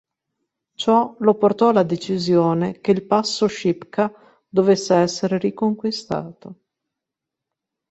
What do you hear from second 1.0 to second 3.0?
lo portò alla decisione che